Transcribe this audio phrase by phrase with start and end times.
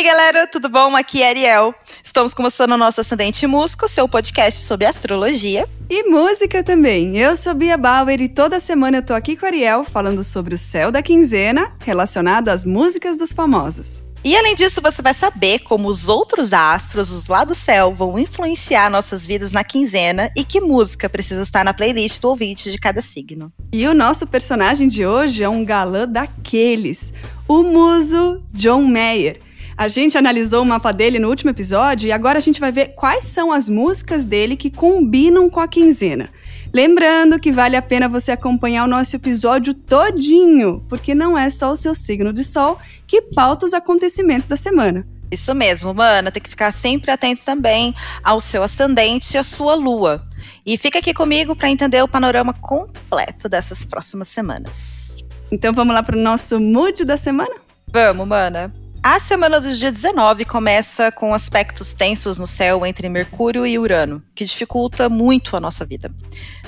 [0.00, 0.96] aí, galera, tudo bom?
[0.96, 1.74] Aqui é Ariel.
[2.02, 5.68] Estamos começando o nosso Ascendente Musco, seu podcast sobre astrologia.
[5.90, 7.18] E música também.
[7.18, 10.54] Eu sou Bia Bauer e toda semana eu tô aqui com a Ariel falando sobre
[10.54, 14.02] o céu da quinzena relacionado às músicas dos famosos.
[14.24, 18.18] E além disso, você vai saber como os outros astros, os lá do céu, vão
[18.18, 22.78] influenciar nossas vidas na quinzena e que música precisa estar na playlist do ouvinte de
[22.78, 23.52] cada signo.
[23.70, 27.12] E o nosso personagem de hoje é um galã daqueles,
[27.46, 29.49] o muso John Mayer.
[29.80, 32.88] A gente analisou o mapa dele no último episódio e agora a gente vai ver
[32.88, 36.28] quais são as músicas dele que combinam com a quinzena.
[36.70, 41.72] Lembrando que vale a pena você acompanhar o nosso episódio todinho, porque não é só
[41.72, 45.06] o seu signo de sol que pauta os acontecimentos da semana.
[45.30, 46.30] Isso mesmo, mana.
[46.30, 50.22] Tem que ficar sempre atento também ao seu ascendente e à sua lua.
[50.66, 55.24] E fica aqui comigo para entender o panorama completo dessas próximas semanas.
[55.50, 57.54] Então vamos lá para o nosso mood da semana?
[57.90, 58.70] Vamos, mana.
[59.02, 64.22] A semana do dia 19 começa com aspectos tensos no céu entre Mercúrio e Urano,
[64.34, 66.10] que dificulta muito a nossa vida.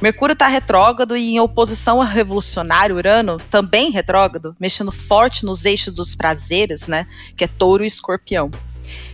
[0.00, 5.92] Mercúrio está retrógrado e em oposição ao revolucionário Urano, também retrógrado, mexendo forte nos eixos
[5.92, 8.50] dos prazeres, né, que é Touro e Escorpião.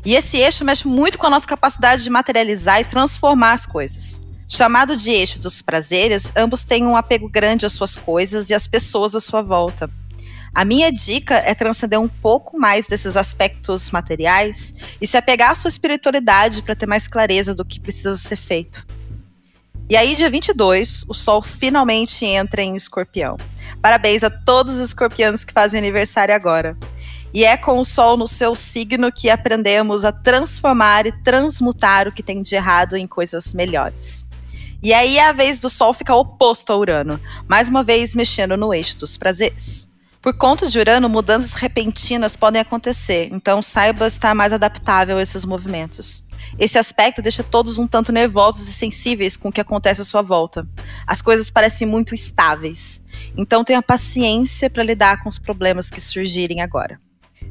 [0.05, 4.23] E esse eixo mexe muito com a nossa capacidade de materializar e transformar as coisas.
[4.49, 8.69] Chamado de eixo dos prazeres, ambos têm um apego grande às suas coisas e às
[8.69, 9.91] pessoas à sua volta.
[10.59, 15.55] A minha dica é transcender um pouco mais desses aspectos materiais e se apegar à
[15.55, 18.85] sua espiritualidade para ter mais clareza do que precisa ser feito.
[19.89, 23.37] E aí, dia 22, o Sol finalmente entra em Escorpião.
[23.81, 26.77] Parabéns a todos os escorpianos que fazem aniversário agora.
[27.33, 32.13] E é com o Sol no seu signo que aprendemos a transformar e transmutar o
[32.13, 34.27] que tem de errado em coisas melhores.
[34.83, 38.75] E aí a vez do Sol ficar oposto a Urano, mais uma vez mexendo no
[38.75, 39.87] eixo dos prazeres.
[40.21, 45.45] Por conta de Urano, mudanças repentinas podem acontecer, então saiba estar mais adaptável a esses
[45.45, 46.25] movimentos.
[46.59, 50.21] Esse aspecto deixa todos um tanto nervosos e sensíveis com o que acontece à sua
[50.21, 50.67] volta.
[51.07, 53.05] As coisas parecem muito estáveis,
[53.37, 56.99] então tenha paciência para lidar com os problemas que surgirem agora.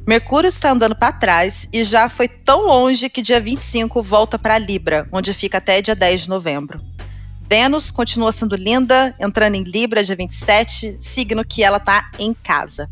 [0.06, 4.58] Mercúrio está andando para trás e já foi tão longe que dia 25 volta para
[4.58, 6.80] Libra, onde fica até dia 10 de novembro.
[7.48, 12.90] Vênus continua sendo linda, entrando em Libra dia 27, signo que ela tá em casa.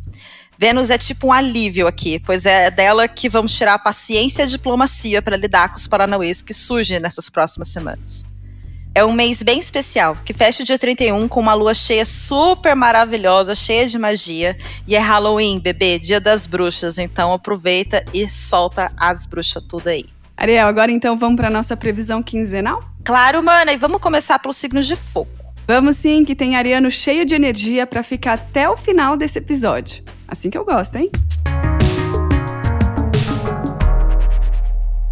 [0.58, 4.44] Vênus é tipo um alívio aqui, pois é dela que vamos tirar a paciência e
[4.44, 8.24] a diplomacia para lidar com os paranauês que surgem nessas próximas semanas.
[8.94, 12.74] É um mês bem especial, que fecha o dia 31 com uma lua cheia super
[12.74, 14.56] maravilhosa, cheia de magia.
[14.86, 16.96] E é Halloween, bebê, dia das bruxas.
[16.96, 20.15] Então aproveita e solta as bruxas tudo aí.
[20.38, 22.84] Ariel, agora então vamos para nossa previsão quinzenal?
[23.02, 25.30] Claro, mana, e vamos começar pelos signos de fogo.
[25.66, 30.04] Vamos sim, que tem Ariano cheio de energia para ficar até o final desse episódio.
[30.28, 31.10] Assim que eu gosto, hein?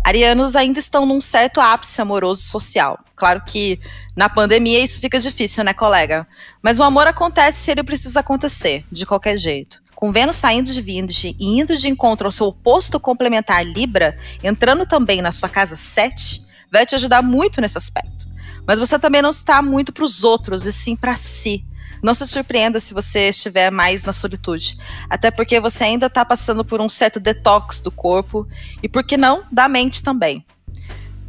[0.04, 2.98] Arianos ainda estão num certo ápice amoroso social.
[3.16, 3.80] Claro que
[4.14, 6.26] na pandemia isso fica difícil, né, colega?
[6.62, 10.80] Mas o amor acontece se ele precisa acontecer, de qualquer jeito com Vênus saindo de
[10.80, 15.76] Virgem e indo de encontro ao seu oposto complementar Libra, entrando também na sua casa
[15.76, 18.26] 7, vai te ajudar muito nesse aspecto.
[18.66, 21.64] Mas você também não está muito para os outros, e sim para si.
[22.02, 24.76] Não se surpreenda se você estiver mais na solitude,
[25.08, 28.46] até porque você ainda está passando por um certo detox do corpo
[28.82, 30.44] e, por que não, da mente também.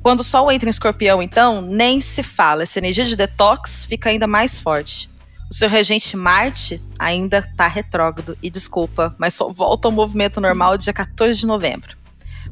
[0.02, 4.09] Quando o Sol entra em Escorpião, então, nem se fala, essa energia de detox fica
[4.09, 5.09] ainda mais forte.
[5.50, 10.78] O seu regente Marte ainda está retrógrado e desculpa, mas só volta ao movimento normal
[10.78, 11.96] dia 14 de novembro.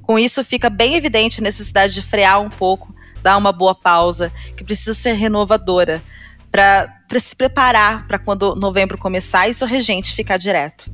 [0.03, 4.31] Com isso, fica bem evidente a necessidade de frear um pouco, dar uma boa pausa,
[4.55, 6.03] que precisa ser renovadora,
[6.51, 10.91] para se preparar para quando novembro começar e seu regente ficar direto.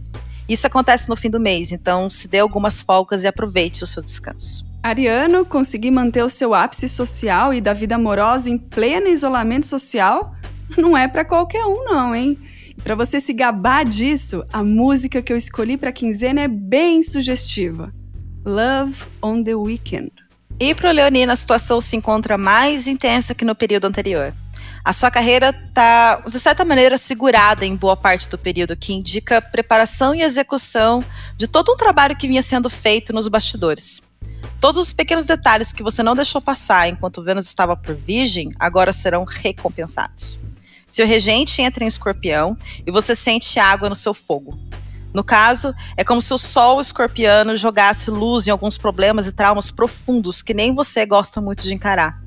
[0.47, 4.01] Isso acontece no fim do mês, então se dê algumas folgas e aproveite o seu
[4.01, 4.67] descanso.
[4.81, 10.33] Ariano, conseguir manter o seu ápice social e da vida amorosa em pleno isolamento social
[10.77, 12.37] não é para qualquer um, não, hein?
[12.83, 17.93] Para você se gabar disso, a música que eu escolhi para quinzena é bem sugestiva.
[18.45, 20.11] Love on the Weekend.
[20.59, 24.33] E para o a situação se encontra mais intensa que no período anterior.
[24.83, 29.41] A sua carreira está, de certa maneira, segurada em boa parte do período, que indica
[29.41, 31.03] preparação e execução
[31.37, 34.01] de todo um trabalho que vinha sendo feito nos bastidores.
[34.59, 38.91] Todos os pequenos detalhes que você não deixou passar enquanto Vênus estava por Virgem agora
[38.91, 40.39] serão recompensados.
[40.89, 44.59] Seu regente entra em escorpião e você sente água no seu fogo.
[45.13, 49.71] No caso, é como se o sol escorpiano jogasse luz em alguns problemas e traumas
[49.71, 52.21] profundos que nem você gosta muito de encarar.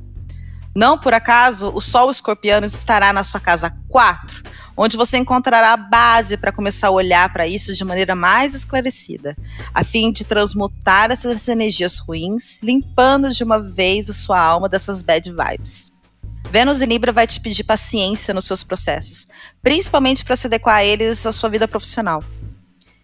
[0.75, 4.43] Não por acaso, o sol escorpiano estará na sua casa 4,
[4.76, 9.37] onde você encontrará a base para começar a olhar para isso de maneira mais esclarecida,
[9.75, 15.03] a fim de transmutar essas energias ruins, limpando de uma vez a sua alma dessas
[15.03, 15.93] bad vibes.
[16.50, 19.27] Vênus em Libra vai te pedir paciência nos seus processos,
[19.62, 22.23] principalmente para se adequar a eles à sua vida profissional.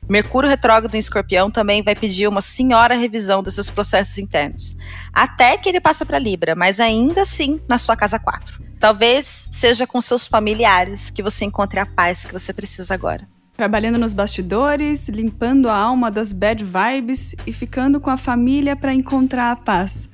[0.08, 4.74] Mercúrio retrógrado em Escorpião também vai pedir uma senhora revisão desses processos internos,
[5.12, 8.68] até que ele passa para Libra, mas ainda assim na sua casa 4.
[8.80, 13.28] Talvez seja com seus familiares que você encontre a paz que você precisa agora.
[13.54, 18.94] Trabalhando nos bastidores, limpando a alma das bad vibes e ficando com a família para
[18.94, 20.08] encontrar a paz.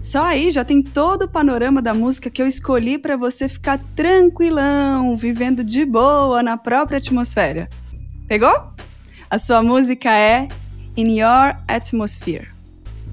[0.00, 3.80] Só aí já tem todo o panorama da música que eu escolhi para você ficar
[3.96, 7.68] tranquilão, vivendo de boa na própria atmosfera.
[8.28, 8.72] Pegou?
[9.28, 10.46] A sua música é
[10.96, 12.46] In Your Atmosphere.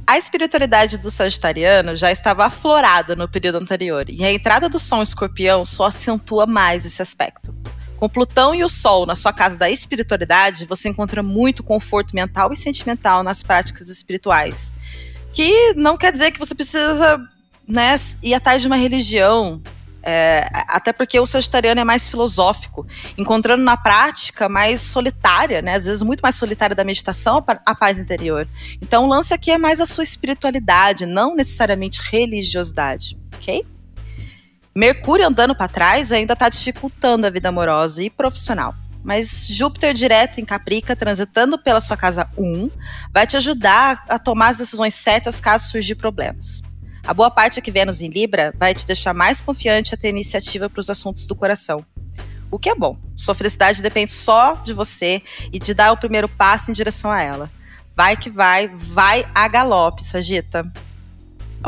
[0.06, 5.02] A espiritualidade do sagitariano já estava aflorada no período anterior, e a entrada do Sol
[5.02, 7.52] escorpião só acentua mais esse aspecto.
[7.98, 12.54] Com Plutão e o Sol na sua casa da espiritualidade, você encontra muito conforto mental
[12.54, 14.72] e sentimental nas práticas espirituais.
[15.36, 17.20] Que não quer dizer que você precisa
[17.68, 19.62] né, ir atrás de uma religião,
[20.02, 22.88] é, até porque o sagitariano é mais filosófico,
[23.18, 25.76] encontrando na prática mais solitária, né?
[25.76, 28.48] Às vezes muito mais solitária da meditação a paz interior.
[28.82, 33.66] Então o lance aqui é mais a sua espiritualidade, não necessariamente religiosidade, ok?
[34.74, 38.74] Mercúrio andando para trás ainda está dificultando a vida amorosa e profissional.
[39.06, 42.72] Mas Júpiter direto em Caprica, transitando pela sua casa 1,
[43.14, 46.64] vai te ajudar a tomar as decisões certas caso surgir problemas.
[47.06, 50.68] A boa parte que Vênus em Libra vai te deixar mais confiante a ter iniciativa
[50.68, 51.86] para os assuntos do coração.
[52.50, 52.98] O que é bom.
[53.16, 55.22] Sua felicidade depende só de você
[55.54, 57.52] e de dar o primeiro passo em direção a ela.
[57.96, 60.64] Vai que vai, vai a galope, Sagita.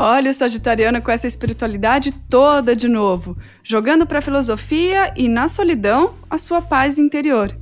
[0.00, 5.48] Olha o Sagitariano com essa espiritualidade toda de novo, jogando para a filosofia e na
[5.48, 7.52] solidão a sua paz interior.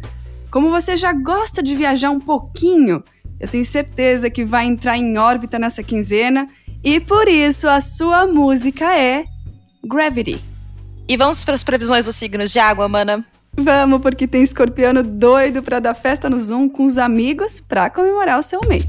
[0.51, 3.03] Como você já gosta de viajar um pouquinho,
[3.41, 6.47] eu tenho certeza que vai entrar em órbita nessa quinzena
[6.85, 9.25] e por isso a sua música é
[9.83, 10.45] Gravity.
[11.09, 13.25] E vamos para as previsões dos signos de água, mana?
[13.57, 18.39] Vamos, porque tem escorpiano doido para dar festa no Zoom com os amigos para comemorar
[18.39, 18.85] o seu mês.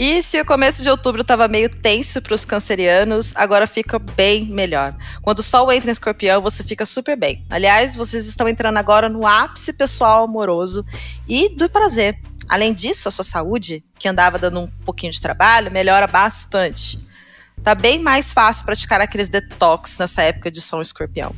[0.00, 4.46] E se o começo de outubro estava meio tenso para os cancerianos, agora fica bem
[4.46, 4.94] melhor.
[5.20, 7.44] Quando o Sol entra em escorpião, você fica super bem.
[7.50, 10.86] Aliás, vocês estão entrando agora no ápice pessoal amoroso
[11.28, 12.18] e do prazer.
[12.48, 16.98] Além disso, a sua saúde, que andava dando um pouquinho de trabalho, melhora bastante.
[17.62, 21.36] Tá bem mais fácil praticar aqueles detox nessa época de som escorpião.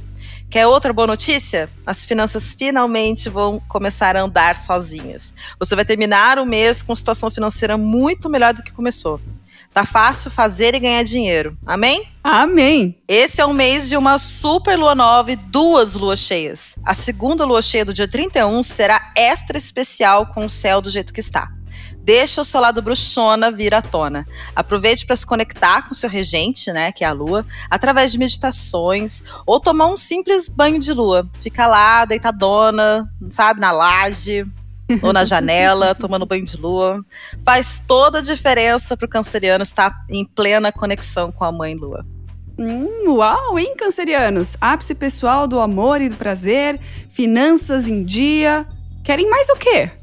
[0.53, 1.67] Quer outra boa notícia?
[1.87, 5.33] As finanças finalmente vão começar a andar sozinhas.
[5.59, 9.19] Você vai terminar o mês com situação financeira muito melhor do que começou.
[9.73, 11.57] Tá fácil fazer e ganhar dinheiro.
[11.65, 12.07] Amém?
[12.23, 12.95] Amém.
[13.09, 16.77] Esse é um mês de uma super lua nova e duas luas cheias.
[16.85, 21.15] A segunda lua cheia do dia 31 será extra especial com o céu do jeito
[21.15, 21.51] que está.
[22.05, 24.27] Deixa o seu lado bruxona vir à tona.
[24.57, 29.23] Aproveite para se conectar com seu regente, né, que é a lua, através de meditações
[29.47, 31.29] ou tomar um simples banho de lua.
[31.41, 34.45] Fica lá, deitadona, sabe, na laje,
[35.01, 37.05] ou na janela, tomando banho de lua.
[37.45, 42.05] Faz toda a diferença para o canceriano estar em plena conexão com a mãe lua.
[42.59, 44.57] Hum, uau, hein, cancerianos?
[44.61, 46.81] Ápice pessoal do amor e do prazer,
[47.11, 48.67] finanças em dia.
[49.05, 50.02] Querem mais o quê?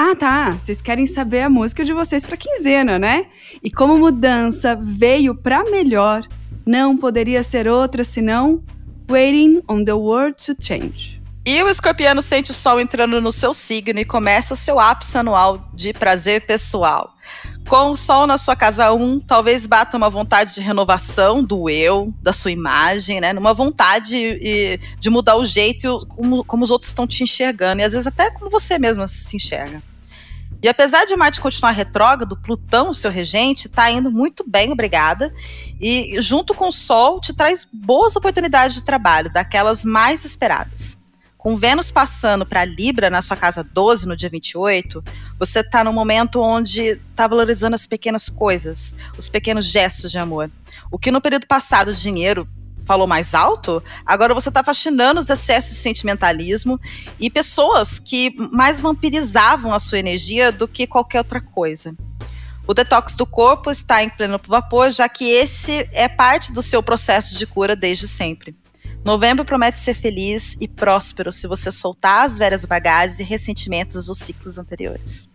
[0.00, 0.52] Ah, tá.
[0.52, 3.26] Vocês querem saber a música de vocês para quinzena, né?
[3.60, 6.22] E como mudança veio para melhor,
[6.64, 8.62] não poderia ser outra senão
[9.10, 11.20] Waiting on the World to Change.
[11.44, 15.18] E o escorpiano sente o sol entrando no seu signo e começa o seu ápice
[15.18, 17.14] anual de prazer pessoal.
[17.66, 21.68] Com o sol na sua casa 1, um, talvez bata uma vontade de renovação do
[21.68, 23.32] eu, da sua imagem, né?
[23.32, 27.94] Numa vontade de mudar o jeito como, como os outros estão te enxergando, e às
[27.94, 29.82] vezes até como você mesma se enxerga.
[30.62, 35.32] E apesar de Marte continuar retrógrado, Plutão, seu regente, está indo muito bem, obrigada.
[35.80, 40.98] E junto com o Sol, te traz boas oportunidades de trabalho, daquelas mais esperadas.
[41.36, 45.04] Com Vênus passando para Libra na sua casa 12 no dia 28,
[45.38, 50.50] você está num momento onde está valorizando as pequenas coisas, os pequenos gestos de amor.
[50.90, 52.48] O que no período passado dinheiro
[52.88, 56.80] falou mais alto, agora você está fascinando os excessos de sentimentalismo
[57.20, 61.94] e pessoas que mais vampirizavam a sua energia do que qualquer outra coisa.
[62.66, 66.82] O detox do corpo está em pleno vapor, já que esse é parte do seu
[66.82, 68.56] processo de cura desde sempre.
[69.04, 74.18] Novembro promete ser feliz e próspero se você soltar as velhas bagagens e ressentimentos dos
[74.18, 75.28] ciclos anteriores.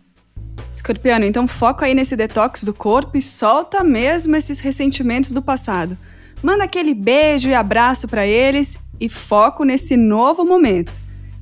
[0.74, 5.96] Escorpiano, então foca aí nesse detox do corpo e solta mesmo esses ressentimentos do passado.
[6.44, 10.92] Manda aquele beijo e abraço para eles e foco nesse novo momento.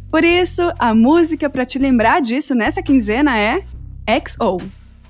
[0.08, 3.64] Por isso, a música para te lembrar disso nessa quinzena é
[4.24, 4.58] XO.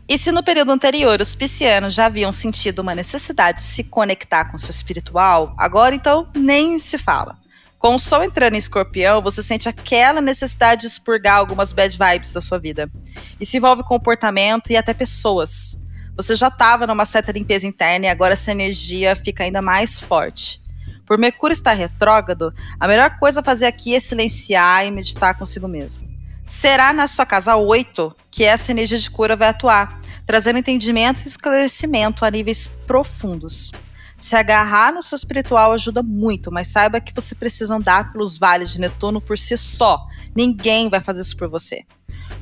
[0.09, 4.51] E se no período anterior os piscianos já haviam sentido uma necessidade de se conectar
[4.51, 7.37] com seu espiritual, agora então nem se fala.
[7.79, 12.33] Com o sol entrando em escorpião, você sente aquela necessidade de expurgar algumas bad vibes
[12.33, 12.91] da sua vida.
[13.39, 15.82] Isso envolve comportamento e até pessoas.
[16.17, 20.61] Você já estava numa certa limpeza interna e agora essa energia fica ainda mais forte.
[21.07, 25.67] Por Mercúrio estar retrógrado, a melhor coisa a fazer aqui é silenciar e meditar consigo
[25.67, 26.07] mesmo.
[26.47, 31.29] Será na sua casa 8 que essa energia de cura vai atuar, trazendo entendimento e
[31.29, 33.73] esclarecimento a níveis profundos.
[34.23, 38.71] Se agarrar no seu espiritual ajuda muito, mas saiba que você precisa andar pelos vales
[38.71, 40.07] de Netuno por si só.
[40.33, 41.83] Ninguém vai fazer isso por você.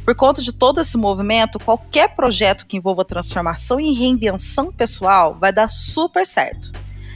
[0.05, 5.55] Por conta de todo esse movimento, qualquer projeto que envolva transformação e reinvenção pessoal vai
[5.55, 6.71] dar super certo.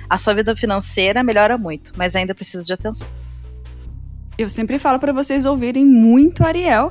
[0.09, 3.06] A sua vida financeira melhora muito, mas ainda precisa de atenção.
[4.38, 6.90] Eu sempre falo para vocês ouvirem muito Ariel,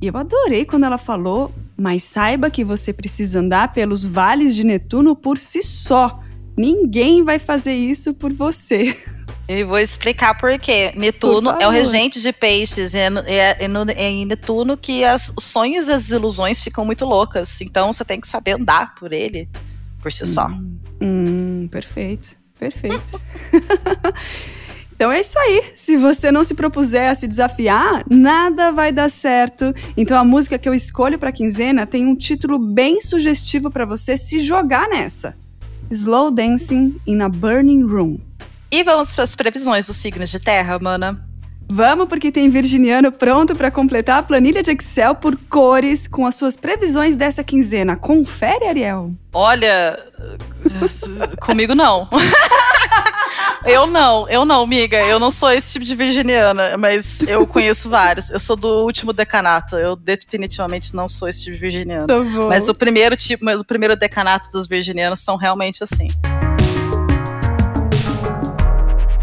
[0.00, 4.64] e eu adorei quando ela falou, mas saiba que você precisa andar pelos vales de
[4.64, 6.18] Netuno por si só.
[6.56, 8.96] Ninguém vai fazer isso por você.
[9.48, 10.92] E vou explicar por quê.
[10.94, 12.94] Netuno por é o regente de peixes.
[12.94, 17.04] É, é, é, é em Netuno que as, os sonhos e as ilusões ficam muito
[17.04, 17.60] loucas.
[17.60, 19.48] Então você tem que saber andar por ele
[20.00, 20.48] por si hum, só.
[21.00, 22.36] Hum, perfeito.
[22.58, 23.20] Perfeito.
[25.00, 25.70] Então é isso aí.
[25.74, 29.74] Se você não se propuser a se desafiar, nada vai dar certo.
[29.96, 34.14] Então a música que eu escolho para quinzena tem um título bem sugestivo para você
[34.18, 35.34] se jogar nessa.
[35.90, 38.18] Slow Dancing in a Burning Room.
[38.70, 41.20] E vamos para as previsões dos signos de terra, mana?
[41.68, 46.36] Vamos, porque tem virginiano pronto para completar a planilha de Excel por cores com as
[46.36, 47.96] suas previsões dessa quinzena.
[47.96, 49.12] Confere, Ariel.
[49.32, 49.98] Olha,
[51.40, 52.08] comigo não.
[53.64, 55.02] eu não, eu não, miga.
[55.02, 58.30] Eu não sou esse tipo de virginiana, mas eu conheço vários.
[58.30, 59.76] Eu sou do último decanato.
[59.76, 62.06] Eu definitivamente não sou esse tipo de virginiana.
[62.06, 62.14] Tá
[62.48, 66.08] mas o primeiro tipo, mas o primeiro decanato dos virginianos são realmente assim.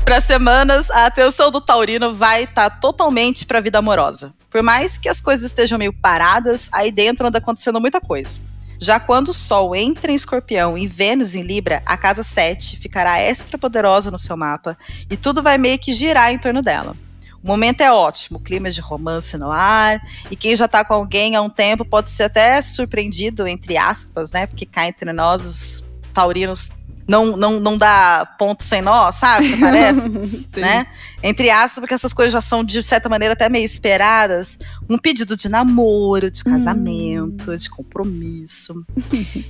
[0.05, 4.33] Para semanas, a atenção do taurino vai estar tá totalmente para a vida amorosa.
[4.49, 8.39] Por mais que as coisas estejam meio paradas, aí dentro anda acontecendo muita coisa.
[8.79, 13.19] Já quando o Sol entra em Escorpião e Vênus em Libra, a casa 7 ficará
[13.19, 14.77] extra poderosa no seu mapa
[15.09, 16.95] e tudo vai meio que girar em torno dela.
[17.43, 21.35] O momento é ótimo, clima de romance no ar, e quem já tá com alguém
[21.35, 24.47] há um tempo pode ser até surpreendido, entre aspas, né?
[24.47, 26.71] Porque cá entre nós, os taurinos
[27.07, 29.55] não, não, não dá ponto sem nó, sabe?
[29.57, 30.09] Parece,
[30.57, 30.87] né?
[31.23, 34.59] Entre aspas, porque essas coisas já são, de certa maneira, até meio esperadas.
[34.89, 37.55] Um pedido de namoro, de casamento, hum.
[37.55, 38.85] de compromisso.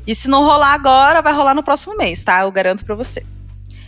[0.06, 2.42] e se não rolar agora, vai rolar no próximo mês, tá?
[2.42, 3.24] Eu garanto pra você.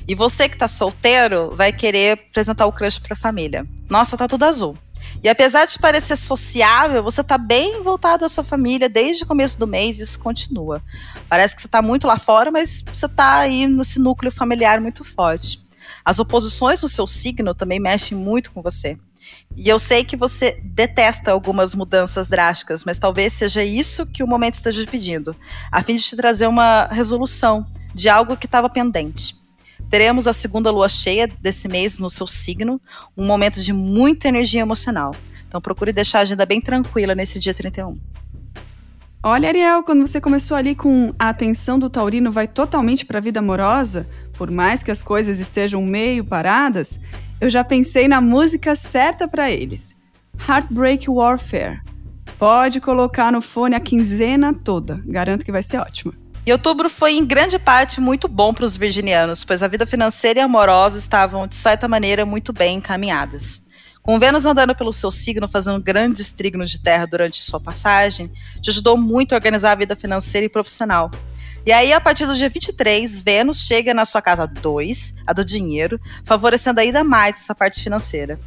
[0.08, 3.68] E você que tá solteiro, vai querer apresentar o crush pra família.
[3.88, 4.76] Nossa, tá tudo azul.
[5.24, 9.60] E apesar de parecer sociável, você está bem voltado à sua família desde o começo
[9.60, 10.82] do mês e isso continua.
[11.28, 15.04] Parece que você está muito lá fora, mas você está aí nesse núcleo familiar muito
[15.04, 15.60] forte.
[16.06, 18.98] As oposições no seu signo também mexem muito com você.
[19.56, 24.28] E eu sei que você detesta algumas mudanças drásticas, mas talvez seja isso que o
[24.28, 25.36] momento esteja pedindo,
[25.72, 29.39] a fim de te trazer uma resolução de algo que estava pendente.
[29.90, 32.80] Teremos a segunda lua cheia desse mês no seu signo,
[33.18, 35.16] um momento de muita energia emocional.
[35.48, 37.98] Então procure deixar a agenda bem tranquila nesse dia 31.
[39.22, 43.22] Olha, Ariel, quando você começou ali com a atenção do taurino vai totalmente para a
[43.22, 44.08] vida amorosa,
[44.38, 47.00] por mais que as coisas estejam meio paradas,
[47.42, 49.94] eu já pensei na música certa para eles.
[50.48, 51.82] Heartbreak Warfare.
[52.38, 56.14] Pode colocar no fone a quinzena toda, garanto que vai ser ótima.
[56.46, 60.40] E outubro foi em grande parte muito bom para os virginianos, pois a vida financeira
[60.40, 63.62] e amorosa estavam, de certa maneira, muito bem encaminhadas.
[64.02, 68.32] Com Vênus andando pelo seu signo, fazendo grandes trígonos de terra durante sua passagem,
[68.62, 71.12] te ajudou muito a organizar a vida financeira e profissional.
[71.66, 75.44] E aí, a partir do dia 23, Vênus chega na sua casa 2, a do
[75.44, 78.40] dinheiro, favorecendo ainda mais essa parte financeira.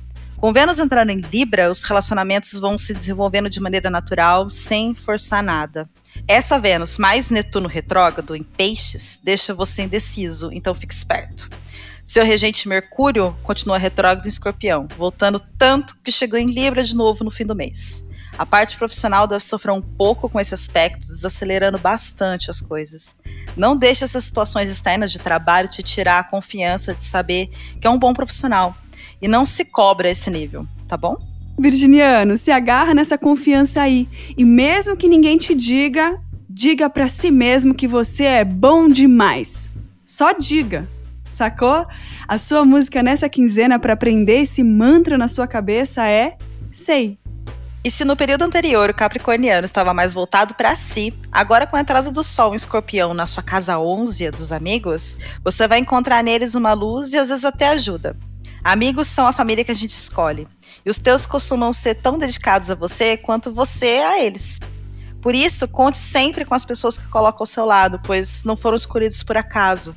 [0.43, 5.41] Com Vênus entrando em Libra, os relacionamentos vão se desenvolvendo de maneira natural, sem forçar
[5.41, 5.89] nada.
[6.27, 11.49] Essa Vênus mais Netuno retrógrado em Peixes deixa você indeciso, então fique esperto.
[12.05, 17.23] Seu regente Mercúrio continua retrógrado em Escorpião, voltando tanto que chegou em Libra de novo
[17.23, 18.05] no fim do mês.
[18.37, 23.15] A parte profissional deve sofrer um pouco com esse aspecto, desacelerando bastante as coisas.
[23.57, 27.49] Não deixe essas situações externas de trabalho te tirar a confiança de saber
[27.81, 28.77] que é um bom profissional
[29.23, 31.17] e não se cobra esse nível, tá bom?
[31.59, 34.09] Virginiano, se agarra nessa confiança aí.
[34.37, 36.19] E mesmo que ninguém te diga,
[36.51, 39.71] diga para si mesmo que você é bom demais.
[40.05, 40.89] Só diga.
[41.31, 41.87] Sacou?
[42.27, 46.37] A sua música nessa quinzena para aprender esse mantra na sua cabeça é
[46.73, 47.19] Sei.
[47.85, 51.81] E se no período anterior o capricorniano estava mais voltado para si, agora com a
[51.81, 56.55] entrada do sol em escorpião na sua casa 11 dos amigos, você vai encontrar neles
[56.55, 58.17] uma luz e às vezes até ajuda.
[58.65, 60.47] Amigos são a família que a gente escolhe.
[60.85, 64.61] E os teus costumam ser tão dedicados a você quanto você a eles.
[65.21, 68.77] Por isso, conte sempre com as pessoas que colocam ao seu lado, pois não foram
[68.77, 69.95] escolhidos por acaso.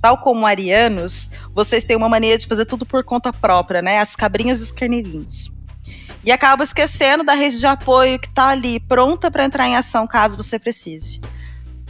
[0.00, 4.00] Tal como arianos, vocês têm uma mania de fazer tudo por conta própria, né?
[4.00, 5.62] As cabrinhas e os carneirinhos
[6.24, 10.06] e acaba esquecendo da rede de apoio que está ali, pronta para entrar em ação
[10.06, 11.20] caso você precise.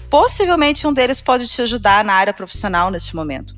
[0.08, 3.54] Possivelmente um deles pode te ajudar na área profissional neste momento.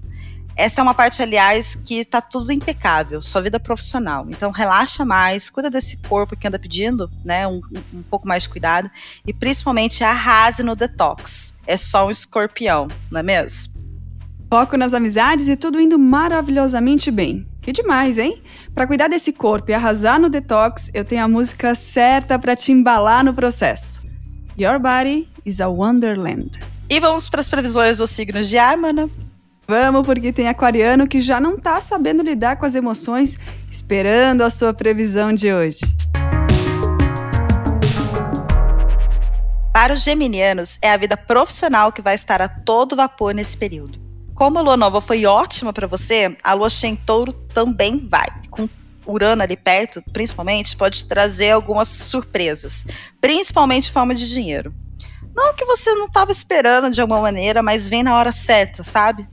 [0.57, 4.27] Essa é uma parte, aliás, que está tudo impecável, sua vida profissional.
[4.29, 7.47] Então relaxa mais, cuida desse corpo que anda pedindo, né?
[7.47, 7.61] Um,
[7.93, 8.89] um pouco mais de cuidado.
[9.27, 11.59] E principalmente arrase no detox.
[11.67, 13.75] É só um escorpião, não é mesmo?
[14.49, 17.45] Foco nas amizades e tudo indo maravilhosamente bem.
[17.61, 18.41] Que demais, hein?
[18.73, 22.71] Para cuidar desse corpo e arrasar no detox, eu tenho a música certa para te
[22.71, 24.03] embalar no processo.
[24.57, 26.61] Your Body is a Wonderland.
[26.89, 29.11] E vamos para as previsões dos signos de ar, mana?
[29.67, 33.39] Vamos, porque tem aquariano que já não tá sabendo lidar com as emoções,
[33.71, 35.81] esperando a sua previsão de hoje.
[39.73, 43.99] Para os geminianos, é a vida profissional que vai estar a todo vapor nesse período.
[44.35, 48.27] Como a lua nova foi ótima para você, a lua cheia em touro também vai.
[48.51, 48.69] Com
[49.07, 52.85] Urano ali perto, principalmente, pode trazer algumas surpresas,
[53.21, 54.75] principalmente em forma de dinheiro.
[55.35, 59.27] Não que você não estava esperando de alguma maneira, mas vem na hora certa, sabe?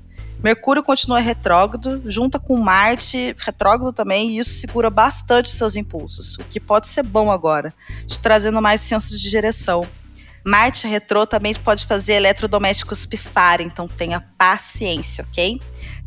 [0.43, 6.43] Mercúrio continua retrógrado, junta com Marte retrógrado também, e isso segura bastante seus impulsos, o
[6.45, 7.71] que pode ser bom agora,
[8.07, 9.87] te trazendo mais senso de direção.
[10.43, 15.61] Marte retrô também pode fazer eletrodomésticos pifarem, então tenha paciência, ok?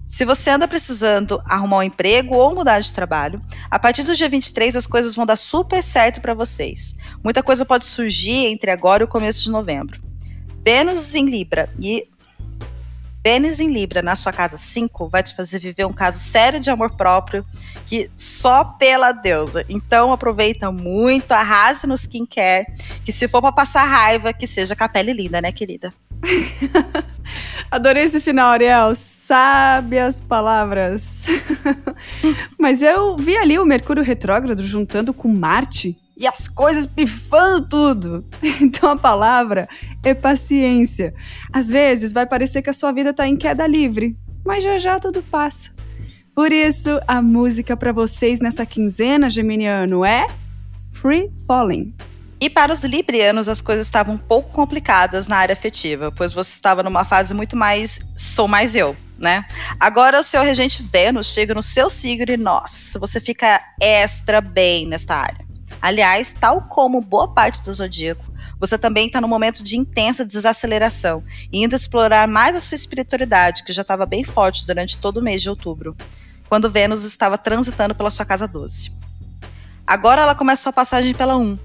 [0.09, 4.29] Se você anda precisando arrumar um emprego ou mudar de trabalho, a partir do dia
[4.29, 6.97] 23 as coisas vão dar super certo para vocês.
[7.23, 10.01] Muita coisa pode surgir entre agora e o começo de novembro.
[10.65, 12.09] Vênus em Libra e
[13.27, 16.71] Vênus em Libra na sua casa 5 vai te fazer viver um caso sério de
[16.71, 17.43] amor próprio
[17.87, 19.65] que só pela deusa.
[19.67, 22.67] Então aproveita muito, arrase no skincare,
[23.03, 25.91] que se for para passar raiva, que seja com a pele linda, né, querida?
[27.71, 28.95] Adorei esse final, Ariel.
[28.95, 31.27] Sabe as palavras.
[32.61, 38.25] Mas eu vi ali o Mercúrio retrógrado juntando com Marte e as coisas pifando tudo.
[38.61, 39.69] Então a palavra
[40.03, 41.15] é paciência.
[41.53, 44.99] Às vezes vai parecer que a sua vida está em queda livre, mas já já
[44.99, 45.71] tudo passa.
[46.35, 50.27] Por isso, a música para vocês nessa quinzena, Geminiano, é
[50.93, 51.95] Free Falling.
[52.41, 56.51] E para os librianos, as coisas estavam um pouco complicadas na área afetiva, pois você
[56.51, 59.45] estava numa fase muito mais sou mais eu, né?
[59.79, 64.87] Agora o seu regente Vênus chega no seu signo e, nossa, você fica extra bem
[64.87, 65.44] nesta área.
[65.85, 68.25] Aliás, tal como boa parte do zodíaco,
[68.59, 73.63] você também está no momento de intensa desaceleração e indo explorar mais a sua espiritualidade,
[73.63, 75.95] que já estava bem forte durante todo o mês de outubro,
[76.49, 78.93] quando Vênus estava transitando pela sua casa 12.
[79.87, 81.59] Agora ela começou a passagem pela 1,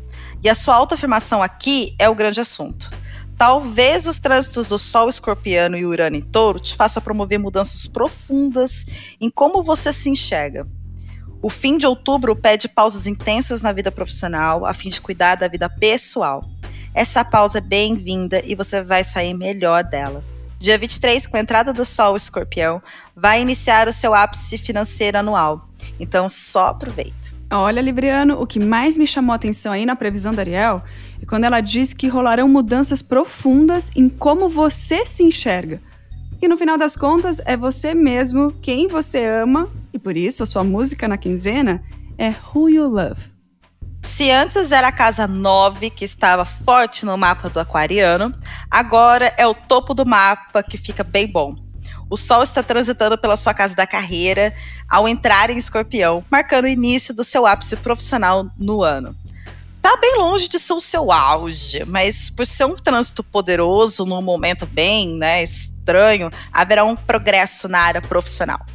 [0.43, 2.91] e a sua autoafirmação aqui é o grande assunto.
[3.37, 8.85] Talvez os trânsitos do Sol escorpiano e Urano em touro te façam promover mudanças profundas
[9.21, 10.67] em como você se enxerga
[11.41, 15.47] o fim de outubro pede pausas intensas na vida profissional, a fim de cuidar da
[15.47, 16.45] vida pessoal.
[16.93, 20.23] Essa pausa é bem-vinda e você vai sair melhor dela.
[20.57, 22.81] Dia 23, com a entrada do Sol Escorpião,
[23.15, 25.69] vai iniciar o seu ápice financeiro anual.
[25.97, 27.29] Então só aproveita.
[27.51, 30.83] Olha, Libriano, o que mais me chamou a atenção aí na previsão da Ariel
[31.21, 35.81] é quando ela diz que rolarão mudanças profundas em como você se enxerga.
[36.41, 40.45] E no final das contas, é você mesmo quem você ama, e por isso a
[40.45, 41.83] sua música na quinzena
[42.17, 43.39] é Who You Love.
[44.01, 48.33] Se antes era a casa 9 que estava forte no mapa do aquariano,
[48.71, 51.53] agora é o topo do mapa que fica bem bom.
[52.09, 54.53] O Sol está transitando pela sua casa da carreira
[54.89, 59.15] ao entrar em Escorpião, marcando o início do seu ápice profissional no ano.
[59.81, 64.21] Tá bem longe de ser o seu auge, mas por ser um trânsito poderoso num
[64.21, 68.65] momento bem, né, estranho, haverá um progresso na área profissional.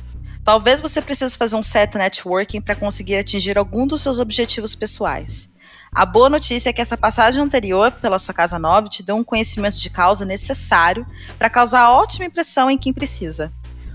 [0.42, 5.48] Talvez você precise fazer um certo networking para conseguir atingir algum dos seus objetivos pessoais.
[5.94, 9.22] A boa notícia é que essa passagem anterior pela sua casa 9 te deu um
[9.22, 11.06] conhecimento de causa necessário
[11.38, 13.52] para causar ótima impressão em quem precisa.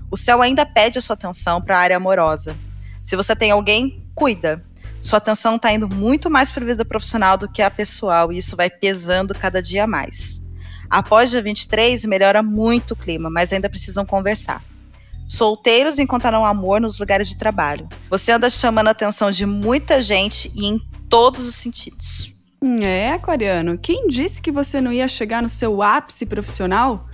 [0.09, 2.55] O céu ainda pede a sua atenção para a área amorosa.
[3.03, 4.63] Se você tem alguém, cuida.
[5.01, 8.37] Sua atenção está indo muito mais para a vida profissional do que a pessoal e
[8.37, 10.41] isso vai pesando cada dia mais.
[10.89, 14.63] Após dia 23, melhora muito o clima, mas ainda precisam conversar.
[15.27, 17.87] Solteiros encontrarão amor nos lugares de trabalho.
[18.09, 22.33] Você anda chamando a atenção de muita gente e em todos os sentidos.
[22.81, 27.07] É, Aquariano, quem disse que você não ia chegar no seu ápice profissional?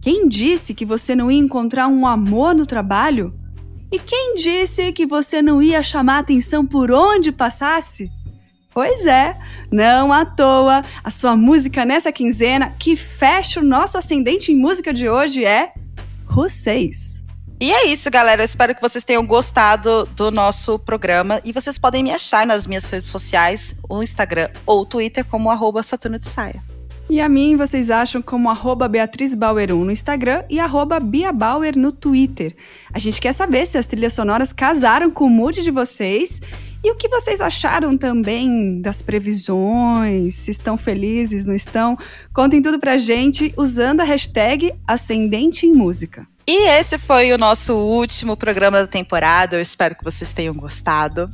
[0.00, 3.34] Quem disse que você não ia encontrar um amor no trabalho?
[3.94, 8.10] E quem disse que você não ia chamar atenção por onde passasse?
[8.72, 9.38] Pois é,
[9.70, 14.92] não à toa, a sua música nessa quinzena que fecha o nosso ascendente em música
[14.92, 15.72] de hoje é
[16.26, 17.22] Russeis.
[17.60, 18.42] E é isso, galera.
[18.42, 21.40] Eu espero que vocês tenham gostado do nosso programa.
[21.44, 25.52] E vocês podem me achar nas minhas redes sociais, o Instagram ou o Twitter, como
[25.52, 26.73] arroba Saturno de Saia.
[27.08, 31.30] E a mim vocês acham como arroba Beatriz Bauer 1 no Instagram e arroba Bia
[31.32, 32.56] Bauer no Twitter.
[32.92, 36.40] A gente quer saber se as trilhas sonoras casaram com o mood de vocês
[36.84, 41.98] e o que vocês acharam também das previsões, se estão felizes, não estão.
[42.30, 46.26] Contem tudo pra gente usando a hashtag Ascendente em Música.
[46.46, 49.56] E esse foi o nosso último programa da temporada.
[49.56, 51.26] Eu espero que vocês tenham gostado.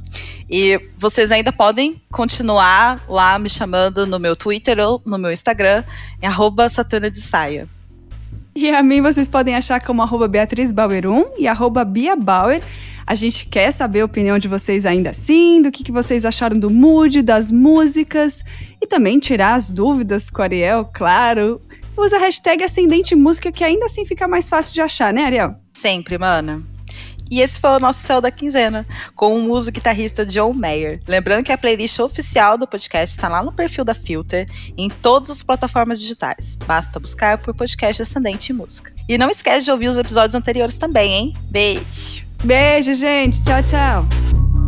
[0.48, 5.82] E vocês ainda podem continuar lá me chamando no meu Twitter ou no meu Instagram,
[6.22, 7.68] em arroba Saturna de Saia.
[8.62, 12.62] E a mim vocês podem achar como arroba Beatriz Bauer 1 e arroba Bia Bauer.
[13.06, 16.58] A gente quer saber a opinião de vocês ainda assim, do que, que vocês acharam
[16.58, 18.44] do mood, das músicas
[18.78, 21.58] e também tirar as dúvidas com o Ariel, claro
[21.96, 25.54] usa a hashtag Ascendente Música, que ainda assim fica mais fácil de achar, né, Ariel?
[25.72, 26.62] Sempre, mana.
[27.30, 31.00] E esse foi o nosso céu da quinzena, com o músico guitarrista John Mayer.
[31.06, 35.30] Lembrando que a playlist oficial do podcast está lá no perfil da Filter, em todas
[35.30, 36.56] as plataformas digitais.
[36.66, 38.92] Basta buscar por podcast Ascendente Música.
[39.08, 41.34] E não esquece de ouvir os episódios anteriores também, hein?
[41.50, 42.24] Beijo!
[42.42, 43.42] Beijo, gente!
[43.42, 44.59] Tchau, tchau!